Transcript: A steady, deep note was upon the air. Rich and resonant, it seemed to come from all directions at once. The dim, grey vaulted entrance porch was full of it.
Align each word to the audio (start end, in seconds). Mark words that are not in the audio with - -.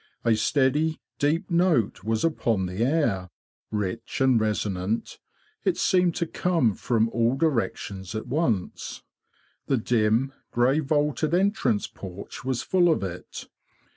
A 0.25 0.33
steady, 0.35 0.99
deep 1.19 1.51
note 1.51 2.03
was 2.03 2.23
upon 2.25 2.65
the 2.65 2.83
air. 2.83 3.29
Rich 3.69 4.19
and 4.19 4.41
resonant, 4.41 5.19
it 5.63 5.77
seemed 5.77 6.15
to 6.15 6.25
come 6.25 6.73
from 6.73 7.07
all 7.09 7.35
directions 7.37 8.15
at 8.15 8.25
once. 8.25 9.03
The 9.67 9.77
dim, 9.77 10.33
grey 10.49 10.79
vaulted 10.79 11.35
entrance 11.35 11.85
porch 11.85 12.43
was 12.43 12.63
full 12.63 12.89
of 12.91 13.03
it. 13.03 13.47